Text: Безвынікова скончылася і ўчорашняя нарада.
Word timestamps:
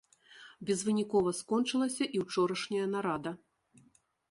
Безвынікова 0.69 1.33
скончылася 1.41 2.09
і 2.19 2.23
ўчорашняя 2.25 2.85
нарада. 2.97 3.31